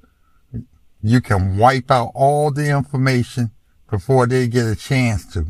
you 1.01 1.21
can 1.21 1.57
wipe 1.57 1.91
out 1.91 2.11
all 2.15 2.51
the 2.51 2.69
information 2.69 3.51
before 3.89 4.25
they 4.25 4.47
get 4.47 4.65
a 4.65 4.75
chance 4.75 5.25
to. 5.33 5.47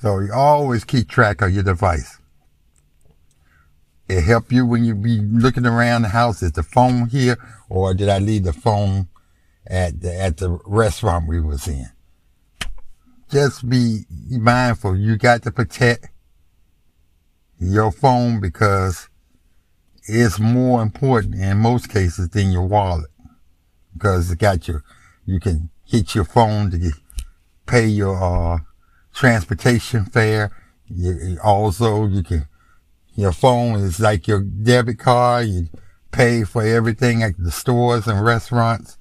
So 0.00 0.20
you 0.20 0.32
always 0.32 0.84
keep 0.84 1.08
track 1.08 1.42
of 1.42 1.52
your 1.52 1.62
device. 1.62 2.19
It 4.10 4.24
help 4.24 4.50
you 4.50 4.66
when 4.66 4.82
you 4.82 4.96
be 4.96 5.20
looking 5.20 5.64
around 5.64 6.02
the 6.02 6.08
house. 6.08 6.42
Is 6.42 6.50
the 6.50 6.64
phone 6.64 7.08
here 7.10 7.38
or 7.68 7.94
did 7.94 8.08
I 8.08 8.18
leave 8.18 8.42
the 8.42 8.52
phone 8.52 9.06
at 9.68 10.00
the, 10.00 10.12
at 10.20 10.38
the 10.38 10.58
restaurant 10.66 11.28
we 11.28 11.40
was 11.40 11.68
in? 11.68 11.86
Just 13.30 13.68
be 13.68 14.00
mindful. 14.28 14.96
You 14.96 15.16
got 15.16 15.44
to 15.44 15.52
protect 15.52 16.08
your 17.60 17.92
phone 17.92 18.40
because 18.40 19.08
it's 20.02 20.40
more 20.40 20.82
important 20.82 21.36
in 21.36 21.58
most 21.58 21.88
cases 21.88 22.30
than 22.30 22.50
your 22.50 22.66
wallet 22.66 23.10
because 23.94 24.28
it 24.28 24.40
got 24.40 24.66
your, 24.66 24.82
you 25.24 25.38
can 25.38 25.70
hit 25.84 26.16
your 26.16 26.24
phone 26.24 26.72
to 26.72 26.78
get, 26.78 26.94
pay 27.64 27.86
your, 27.86 28.20
uh, 28.20 28.58
transportation 29.14 30.04
fare. 30.04 30.50
You, 30.88 31.38
also, 31.44 32.08
you 32.08 32.24
can, 32.24 32.48
your 33.14 33.32
phone 33.32 33.76
is 33.76 34.00
like 34.00 34.26
your 34.26 34.42
debit 34.42 34.98
card. 34.98 35.46
You 35.46 35.68
pay 36.10 36.44
for 36.44 36.62
everything 36.62 37.22
at 37.22 37.32
the 37.38 37.50
stores 37.50 38.06
and 38.06 38.24
restaurants. 38.24 38.96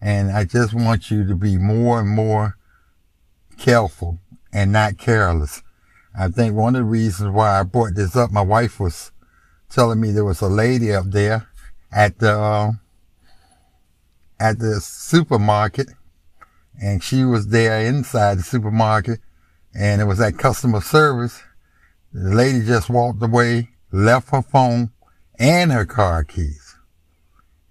And 0.00 0.30
I 0.30 0.44
just 0.44 0.72
want 0.72 1.10
you 1.10 1.26
to 1.26 1.34
be 1.34 1.56
more 1.58 2.00
and 2.00 2.08
more 2.08 2.56
careful 3.58 4.18
and 4.52 4.72
not 4.72 4.98
careless. 4.98 5.62
I 6.18 6.28
think 6.28 6.54
one 6.54 6.74
of 6.74 6.80
the 6.80 6.84
reasons 6.84 7.30
why 7.30 7.60
I 7.60 7.62
brought 7.62 7.94
this 7.94 8.16
up, 8.16 8.32
my 8.32 8.40
wife 8.40 8.80
was 8.80 9.12
telling 9.68 10.00
me 10.00 10.10
there 10.10 10.24
was 10.24 10.40
a 10.40 10.48
lady 10.48 10.92
up 10.92 11.04
there 11.08 11.46
at 11.92 12.18
the, 12.18 12.32
uh, 12.32 12.72
at 14.40 14.58
the 14.58 14.80
supermarket 14.80 15.90
and 16.82 17.02
she 17.02 17.24
was 17.24 17.48
there 17.48 17.80
inside 17.80 18.38
the 18.38 18.42
supermarket 18.42 19.20
and 19.74 20.00
it 20.00 20.04
was 20.04 20.20
at 20.20 20.38
customer 20.38 20.80
service. 20.80 21.42
The 22.12 22.34
lady 22.34 22.66
just 22.66 22.90
walked 22.90 23.22
away, 23.22 23.68
left 23.92 24.30
her 24.30 24.42
phone 24.42 24.90
and 25.38 25.70
her 25.70 25.86
car 25.86 26.24
keys. 26.24 26.74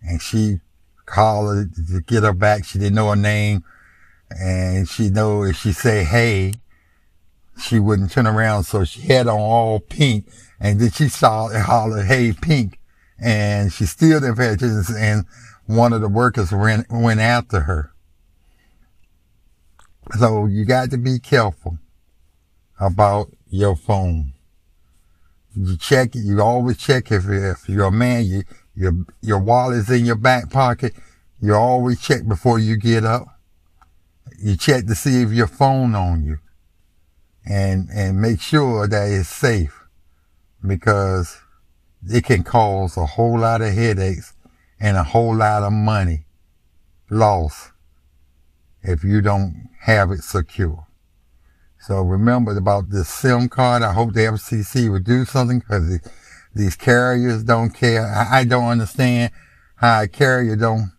And 0.02 0.22
she 0.22 0.62
called 1.06 1.58
her 1.58 1.66
to 1.66 2.02
get 2.02 2.24
her 2.24 2.34
back. 2.34 2.64
She 2.64 2.80
didn't 2.80 2.96
know 2.96 3.10
her 3.10 3.16
name. 3.18 3.64
And 4.30 4.88
she 4.88 5.10
know 5.10 5.44
if 5.44 5.58
she 5.58 5.74
say, 5.74 6.04
hey, 6.04 6.54
she 7.62 7.80
wouldn't 7.80 8.12
turn 8.12 8.28
around. 8.28 8.64
So 8.64 8.86
she 8.86 9.02
had 9.02 9.28
on 9.28 9.40
all 9.40 9.82
pink. 9.82 10.30
And 10.60 10.80
then 10.80 10.92
she 10.92 11.10
saw 11.10 11.50
it 11.50 11.62
holler, 11.62 12.04
hey, 12.04 12.32
pink. 12.32 12.80
And 13.22 13.74
she 13.74 13.86
still 13.86 14.22
didn't 14.22 14.38
pay 14.38 14.54
attention. 14.54 14.96
And 14.98 15.26
one 15.66 15.92
of 15.92 16.00
the 16.00 16.08
workers 16.08 16.52
went, 16.54 16.88
went 16.90 17.20
after 17.20 17.62
her. 17.62 17.92
So 20.18 20.46
you 20.46 20.64
got 20.64 20.92
to 20.92 20.98
be 20.98 21.20
careful 21.20 21.78
about 22.80 23.32
your 23.50 23.76
phone. 23.76 24.34
You 25.56 25.78
check 25.78 26.16
it. 26.16 26.20
You 26.20 26.42
always 26.42 26.78
check 26.78 27.12
if, 27.12 27.28
if 27.28 27.68
you're 27.68 27.86
a 27.86 27.92
man, 27.92 28.26
you, 28.26 28.44
your, 28.76 28.94
your 29.22 29.40
wallet's 29.40 29.90
in 29.90 30.06
your 30.06 30.16
back 30.16 30.50
pocket. 30.50 30.94
You 31.42 31.56
always 31.56 32.00
check 32.02 32.28
before 32.28 32.60
you 32.60 32.78
get 32.78 33.04
up. 33.04 33.28
You 34.42 34.56
check 34.56 34.86
to 34.86 34.96
see 34.96 35.22
if 35.22 35.32
your 35.32 35.48
phone 35.48 35.96
on 35.96 36.24
you 36.24 36.40
and, 37.46 37.90
and 37.94 38.22
make 38.22 38.40
sure 38.40 38.88
that 38.88 39.10
it's 39.10 39.28
safe 39.28 39.84
because 40.66 41.42
it 42.08 42.24
can 42.24 42.44
cause 42.44 42.96
a 42.96 43.06
whole 43.06 43.40
lot 43.40 43.62
of 43.62 43.74
headaches 43.74 44.34
and 44.80 44.96
a 44.96 45.04
whole 45.04 45.36
lot 45.36 45.64
of 45.64 45.74
money 45.74 46.26
lost 47.10 47.72
if 48.82 49.04
you 49.04 49.22
don't 49.22 49.70
have 49.82 50.12
it 50.12 50.24
secure. 50.24 50.86
So 51.90 52.04
remember 52.04 52.56
about 52.56 52.92
this 52.92 53.10
SIM 53.10 53.50
card. 53.50 53.82
I 53.82 53.94
hope 53.94 54.14
the 54.14 54.20
FCC 54.20 54.92
would 54.92 55.04
do 55.04 55.26
something 55.26 55.58
because 55.58 55.90
the, 55.90 56.12
these 56.54 56.76
carriers 56.76 57.44
don't 57.44 57.72
care. 57.72 58.06
I, 58.06 58.42
I, 58.42 58.44
don't 58.44 58.68
understand 58.68 59.32
how 59.76 60.04
a 60.04 60.08
carrier 60.08 60.56
don't 60.56 60.92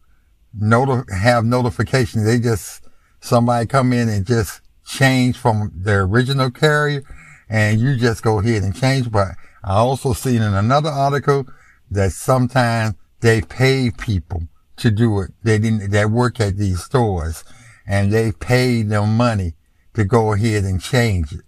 noti- 0.53 1.09
have 1.15 1.45
notifications. 1.45 2.25
They 2.25 2.41
just, 2.41 2.83
somebody 3.21 3.69
come 3.69 3.93
in 3.93 4.09
and 4.09 4.27
just 4.27 4.63
change 4.85 5.39
from 5.39 5.71
their 5.77 6.03
original 6.03 6.51
carrier 6.51 7.05
and 7.49 7.81
you 7.81 7.97
just 7.97 8.25
go 8.25 8.41
ahead 8.41 8.65
and 8.65 8.75
change. 8.75 9.13
But 9.13 9.29
I 9.63 9.77
also 9.77 10.13
seen 10.13 10.43
in 10.43 10.55
another 10.55 10.91
article 10.91 11.47
that 11.93 12.11
sometimes 12.11 12.97
they 13.21 13.43
pay 13.43 13.93
people 13.97 14.43
to 14.79 14.91
do 14.91 15.21
it. 15.21 15.31
They 15.45 15.61
didn't, 15.61 15.93
that 15.93 16.11
work 16.11 16.41
at 16.41 16.57
these 16.57 16.83
stores 16.83 17.45
and 17.87 18.13
they 18.13 18.33
pay 18.33 18.83
them 18.83 19.17
money 19.17 19.55
to 19.95 20.05
go 20.05 20.33
ahead 20.33 20.65
and 20.65 20.81
change 20.81 21.33
it. 21.33 21.45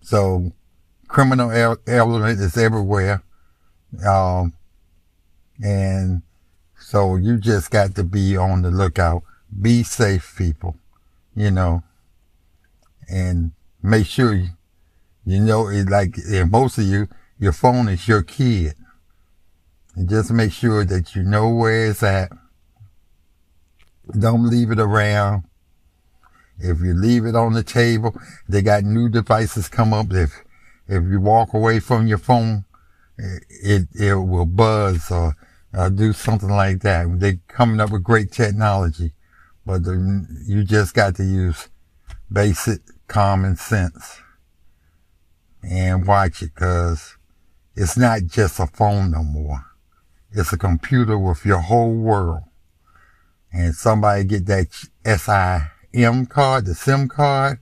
So 0.00 0.52
criminal 1.08 1.50
element 1.86 2.40
is 2.40 2.56
everywhere. 2.56 3.22
Um, 4.06 4.52
and 5.62 6.22
so 6.78 7.16
you 7.16 7.38
just 7.38 7.70
got 7.70 7.94
to 7.94 8.04
be 8.04 8.36
on 8.36 8.62
the 8.62 8.70
lookout. 8.70 9.22
Be 9.60 9.82
safe, 9.82 10.34
people, 10.36 10.76
you 11.34 11.50
know, 11.50 11.82
and 13.08 13.52
make 13.82 14.06
sure 14.06 14.34
you, 14.34 14.48
you 15.24 15.40
know, 15.40 15.68
it 15.68 15.88
like 15.88 16.16
most 16.50 16.78
of 16.78 16.84
you, 16.84 17.08
your 17.38 17.52
phone 17.52 17.88
is 17.88 18.06
your 18.06 18.22
kid. 18.22 18.74
And 19.94 20.08
just 20.08 20.30
make 20.30 20.52
sure 20.52 20.84
that 20.84 21.14
you 21.14 21.22
know 21.22 21.48
where 21.48 21.86
it's 21.86 22.02
at. 22.02 22.30
Don't 24.10 24.48
leave 24.48 24.70
it 24.70 24.78
around. 24.78 25.44
If 26.58 26.80
you 26.80 26.94
leave 26.94 27.26
it 27.26 27.36
on 27.36 27.52
the 27.52 27.62
table, 27.62 28.14
they 28.48 28.62
got 28.62 28.84
new 28.84 29.08
devices 29.08 29.68
come 29.68 29.92
up. 29.92 30.12
If, 30.12 30.42
if 30.88 31.02
you 31.04 31.20
walk 31.20 31.52
away 31.52 31.80
from 31.80 32.06
your 32.06 32.18
phone, 32.18 32.64
it, 33.18 33.88
it 33.94 34.14
will 34.14 34.46
buzz 34.46 35.10
or, 35.10 35.34
or 35.74 35.90
do 35.90 36.12
something 36.12 36.48
like 36.48 36.80
that. 36.80 37.20
They're 37.20 37.40
coming 37.48 37.80
up 37.80 37.90
with 37.90 38.02
great 38.02 38.32
technology, 38.32 39.12
but 39.64 39.84
the, 39.84 40.26
you 40.46 40.64
just 40.64 40.94
got 40.94 41.16
to 41.16 41.24
use 41.24 41.68
basic 42.30 42.80
common 43.06 43.56
sense 43.56 44.20
and 45.62 46.06
watch 46.06 46.42
it 46.42 46.54
because 46.54 47.16
it's 47.74 47.96
not 47.96 48.24
just 48.26 48.58
a 48.58 48.66
phone 48.66 49.10
no 49.10 49.22
more. 49.22 49.64
It's 50.32 50.52
a 50.52 50.58
computer 50.58 51.18
with 51.18 51.44
your 51.44 51.60
whole 51.60 51.94
world. 51.94 52.42
And 53.52 53.74
somebody 53.74 54.24
get 54.24 54.46
that 54.46 54.68
SI 55.04 55.70
M 56.04 56.26
card, 56.26 56.66
the 56.66 56.74
SIM 56.74 57.08
card. 57.08 57.58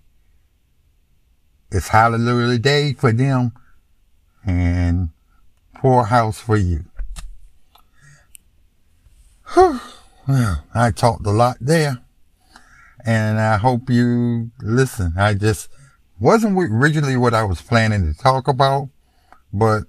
It's 1.70 1.88
hallelujah 1.88 2.58
day 2.58 2.92
for 2.92 3.12
them 3.12 3.52
and 4.44 5.10
poor 5.74 6.04
house 6.04 6.40
for 6.40 6.56
you. 6.56 6.84
Whew. 9.54 9.80
Well, 10.26 10.64
I 10.74 10.90
talked 10.90 11.26
a 11.26 11.30
lot 11.30 11.58
there 11.60 11.98
and 13.04 13.38
I 13.38 13.56
hope 13.56 13.90
you 13.90 14.50
listen. 14.60 15.12
I 15.16 15.34
just 15.34 15.68
wasn't 16.18 16.56
originally 16.56 17.16
what 17.16 17.34
I 17.34 17.44
was 17.44 17.60
planning 17.60 18.06
to 18.06 18.18
talk 18.18 18.48
about, 18.48 18.88
but 19.52 19.84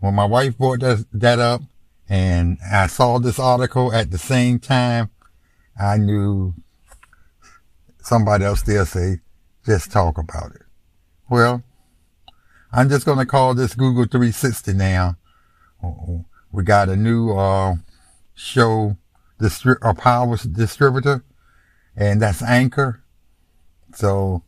when 0.00 0.14
my 0.14 0.24
wife 0.24 0.58
brought 0.58 0.80
that, 0.80 1.06
that 1.12 1.38
up 1.38 1.62
and 2.08 2.58
I 2.70 2.86
saw 2.86 3.18
this 3.18 3.38
article 3.38 3.92
at 3.92 4.10
the 4.10 4.18
same 4.18 4.58
time, 4.58 5.10
I 5.80 5.96
knew 5.96 6.54
somebody 8.08 8.44
else 8.44 8.62
there 8.62 8.86
say, 8.86 9.20
just 9.66 9.92
talk 9.92 10.18
about 10.18 10.52
it. 10.54 10.62
Well, 11.28 11.62
I'm 12.72 12.88
just 12.88 13.04
going 13.04 13.18
to 13.18 13.26
call 13.26 13.54
this 13.54 13.74
Google 13.74 14.04
360 14.04 14.72
now. 14.72 15.16
We 16.50 16.64
got 16.64 16.88
a 16.88 16.96
new, 16.96 17.36
uh, 17.36 17.76
show, 18.34 18.96
distri- 19.40 19.78
a 19.82 19.94
power 19.94 20.36
distributor, 20.36 21.24
and 21.96 22.22
that's 22.22 22.42
Anchor. 22.42 23.02
So 23.94 24.42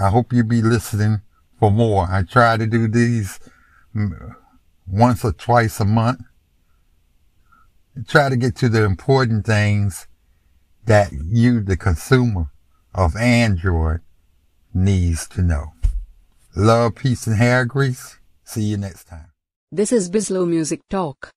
I 0.00 0.08
hope 0.08 0.32
you 0.32 0.42
be 0.42 0.62
listening 0.62 1.20
for 1.60 1.70
more. 1.70 2.06
I 2.10 2.22
try 2.22 2.56
to 2.56 2.66
do 2.66 2.88
these 2.88 3.38
once 4.86 5.24
or 5.24 5.32
twice 5.32 5.80
a 5.80 5.84
month. 5.84 6.22
try 8.06 8.28
to 8.28 8.36
get 8.36 8.56
to 8.56 8.68
the 8.68 8.84
important 8.84 9.46
things 9.46 10.06
that 10.84 11.10
you, 11.12 11.60
the 11.60 11.76
consumer, 11.76 12.50
of 12.96 13.14
Android 13.14 14.00
needs 14.72 15.28
to 15.28 15.42
know. 15.42 15.74
Love, 16.56 16.94
peace, 16.96 17.26
and 17.26 17.36
hair 17.36 17.66
grease. 17.66 18.18
See 18.44 18.62
you 18.62 18.78
next 18.78 19.04
time. 19.04 19.30
This 19.70 19.92
is 19.92 20.10
Beslow 20.10 20.48
Music 20.48 20.80
Talk. 20.88 21.30